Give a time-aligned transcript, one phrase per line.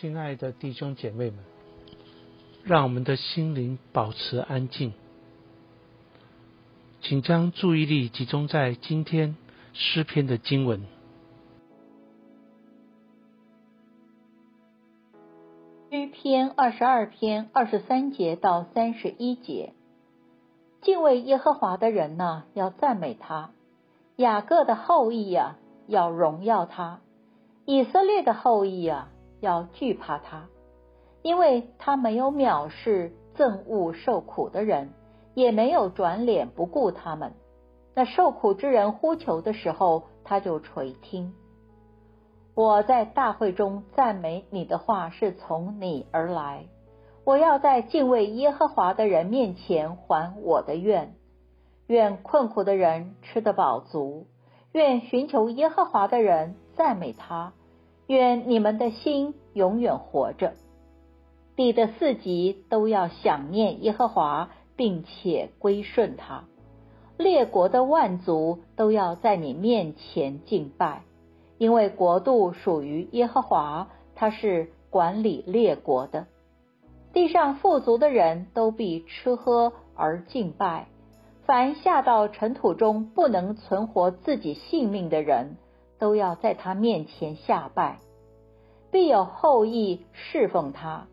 [0.00, 1.38] 亲爱的弟兄姐妹们，
[2.64, 4.92] 让我们的心灵保持安静，
[7.00, 9.36] 请将注意力集中在今天
[9.72, 10.82] 诗篇的经文。
[15.92, 19.74] 诗篇二十二篇二十三节到三十一节，
[20.82, 23.52] 敬畏耶和华的人呐，要赞美他；
[24.16, 25.56] 雅各的后裔呀，
[25.86, 26.98] 要荣耀他；
[27.64, 29.10] 以色列的后裔呀。
[29.44, 30.48] 要惧怕他，
[31.22, 34.90] 因为他没有藐视憎恶受苦的人，
[35.34, 37.34] 也没有转脸不顾他们。
[37.94, 41.34] 那受苦之人呼求的时候，他就垂听。
[42.54, 46.66] 我在大会中赞美你的话是从你而来。
[47.24, 51.14] 我要在敬畏耶和华的人面前还我的愿。
[51.86, 54.26] 愿困苦的人吃得饱足。
[54.72, 57.52] 愿寻求耶和华的人赞美他。
[58.06, 60.52] 愿你们的心永远活着，
[61.56, 66.44] 地的四极都要想念耶和华，并且归顺他；
[67.16, 71.02] 列国的万族都要在你面前敬拜，
[71.56, 76.26] 因为国度属于耶和华，他是管理列国的。
[77.14, 80.88] 地上富足的人都必吃喝而敬拜，
[81.46, 85.56] 凡下到尘土中不能存活自己性命的人。
[85.98, 87.98] 都要在他面前下拜，
[88.90, 91.06] 必有后裔侍奉他。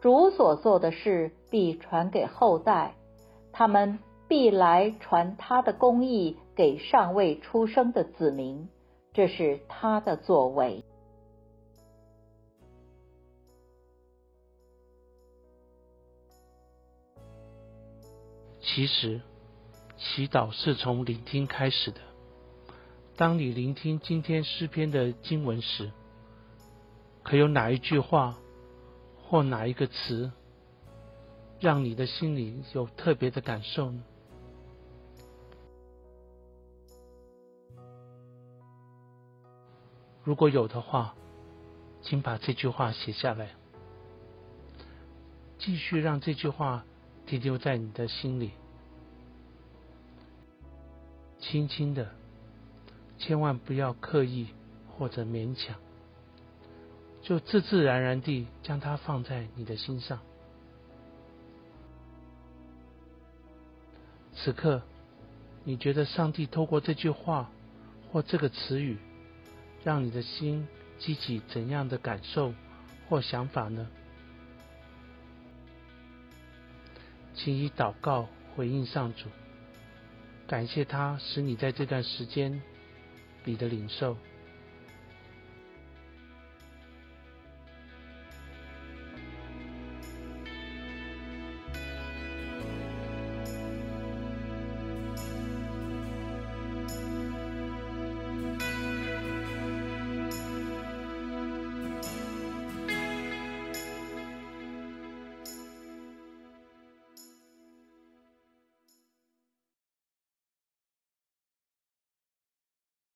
[0.00, 2.94] 主所做的事必传给后代，
[3.52, 3.98] 他们
[4.28, 8.68] 必来传他的公义给尚未出生的子民。
[9.12, 10.84] 这是他的作为。
[18.60, 19.20] 其实，
[19.96, 21.98] 祈祷是从聆听开始的。
[23.18, 25.90] 当你聆听今天诗篇的经文时，
[27.24, 28.38] 可有哪一句话
[29.16, 30.30] 或哪一个词，
[31.58, 34.04] 让你的心里有特别的感受呢？
[40.22, 41.16] 如果有的话，
[42.02, 43.50] 请把这句话写下来，
[45.58, 46.84] 继续让这句话
[47.26, 48.52] 停留在你的心里，
[51.40, 52.08] 轻轻的。
[53.18, 54.48] 千万不要刻意
[54.96, 55.74] 或者勉强，
[57.20, 60.20] 就自自然然地将它放在你的心上。
[64.34, 64.82] 此刻，
[65.64, 67.50] 你觉得上帝透过这句话
[68.12, 68.96] 或这个词语，
[69.82, 70.66] 让你的心
[70.98, 72.54] 激起怎样的感受
[73.08, 73.88] 或想法呢？
[77.34, 79.28] 请以祷告回应上主，
[80.46, 82.62] 感谢他使你在这段时间。
[83.48, 84.14] 你的领受。